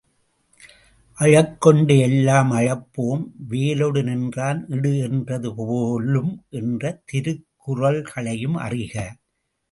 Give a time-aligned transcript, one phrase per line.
[1.17, 3.21] அழக்கொண்ட எல்லாம் அழப்போம்!
[3.51, 8.95] வேலொடு நின்றான் இடு என்றது போலும் என்ற திருக்குறள்களையும் அறிக.